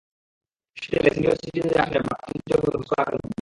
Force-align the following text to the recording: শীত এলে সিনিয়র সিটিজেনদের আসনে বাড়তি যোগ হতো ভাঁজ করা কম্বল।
শীত 0.77 0.91
এলে 0.97 1.09
সিনিয়র 1.15 1.37
সিটিজেনদের 1.41 1.81
আসনে 1.83 1.99
বাড়তি 2.07 2.35
যোগ 2.49 2.59
হতো 2.65 2.77
ভাঁজ 2.77 2.87
করা 2.91 3.03
কম্বল। 3.07 3.29